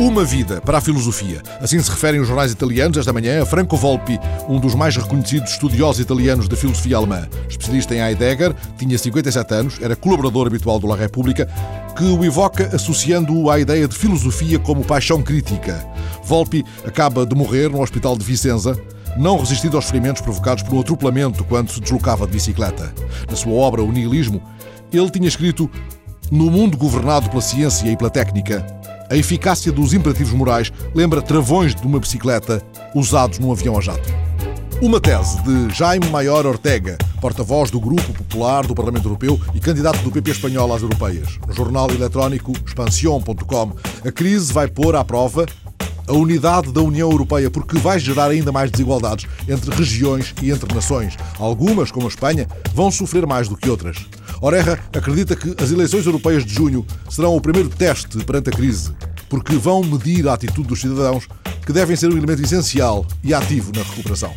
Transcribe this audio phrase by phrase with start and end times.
[0.00, 1.42] Uma vida para a filosofia.
[1.60, 4.16] Assim se referem os jornais italianos esta manhã a Franco Volpi,
[4.48, 7.28] um dos mais reconhecidos estudiosos italianos da filosofia alemã.
[7.48, 11.48] Especialista em Heidegger, tinha 57 anos, era colaborador habitual do La República,
[11.96, 15.84] que o evoca associando-o à ideia de filosofia como paixão crítica.
[16.22, 18.80] Volpi acaba de morrer no hospital de Vicenza,
[19.16, 22.94] não resistindo aos ferimentos provocados um atropelamento quando se deslocava de bicicleta.
[23.28, 24.40] Na sua obra O Nihilismo,
[24.92, 25.68] ele tinha escrito
[26.30, 28.64] No mundo governado pela ciência e pela técnica,
[29.10, 32.62] a eficácia dos imperativos morais lembra travões de uma bicicleta
[32.94, 34.08] usados num avião a jato.
[34.80, 39.98] Uma tese de Jaime Maior Ortega, porta-voz do Grupo Popular do Parlamento Europeu e candidato
[40.02, 41.36] do PP espanhol às europeias.
[41.48, 43.72] No jornal eletrónico expansión.com,
[44.06, 45.46] a crise vai pôr à prova
[46.06, 50.72] a unidade da União Europeia, porque vai gerar ainda mais desigualdades entre regiões e entre
[50.74, 51.16] nações.
[51.38, 53.98] Algumas, como a Espanha, vão sofrer mais do que outras.
[54.40, 58.92] Orerra acredita que as eleições europeias de junho serão o primeiro teste perante a crise,
[59.28, 61.26] porque vão medir a atitude dos cidadãos,
[61.66, 64.32] que devem ser um elemento essencial e ativo na recuperação.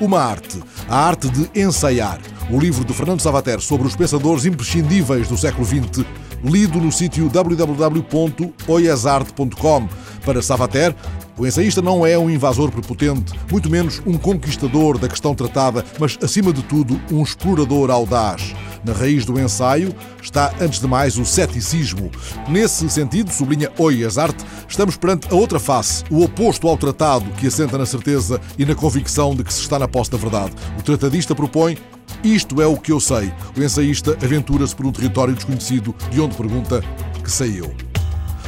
[0.00, 2.18] Uma arte, a arte de ensaiar.
[2.50, 6.04] O livro de Fernando Savater sobre os pensadores imprescindíveis do século XX,
[6.42, 9.88] lido no sítio www.oiasarte.com.
[10.24, 10.96] Para Savater,
[11.38, 16.18] o ensaísta não é um invasor prepotente, muito menos um conquistador da questão tratada, mas,
[16.22, 18.54] acima de tudo, um explorador audaz.
[18.84, 22.10] Na raiz do ensaio está, antes de mais, o ceticismo.
[22.48, 27.46] Nesse sentido, sublinha Oias Arte, estamos perante a outra face, o oposto ao tratado que
[27.46, 30.52] assenta na certeza e na convicção de que se está na posse da verdade.
[30.78, 31.76] O tratadista propõe
[32.22, 33.32] isto é o que eu sei.
[33.56, 36.82] O ensaísta aventura-se por um território desconhecido, de onde pergunta
[37.22, 37.74] que sei eu.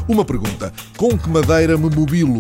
[0.07, 2.39] Uma pergunta: com que madeira me mobilo?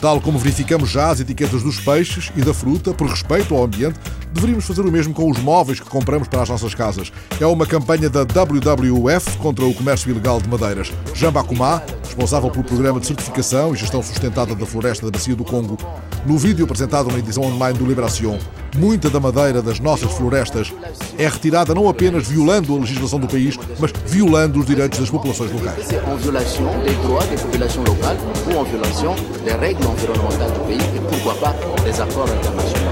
[0.00, 3.98] Tal como verificamos já as etiquetas dos peixes e da fruta, por respeito ao ambiente,
[4.32, 7.12] deveríamos fazer o mesmo com os móveis que compramos para as nossas casas.
[7.40, 10.92] É uma campanha da WWF contra o comércio ilegal de madeiras.
[11.32, 15.78] Bacumá, responsável pelo programa de certificação e gestão sustentada da floresta da Bacia do Congo,
[16.26, 18.38] no vídeo apresentado na edição online do Liberación,
[18.76, 20.72] muita da madeira das nossas florestas
[21.18, 25.52] é retirada não apenas violando a legislação do país, mas violando os direitos das populações
[25.52, 25.86] locais.
[26.06, 29.14] En violation des droits des populations locales ou en violation
[29.44, 31.54] des règles environnementales du pays et pourquoi pas
[31.84, 32.89] des accords internationaux.